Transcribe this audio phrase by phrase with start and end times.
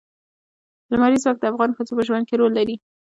[0.91, 2.75] لمریز ځواک د افغان ښځو په ژوند کې رول لري.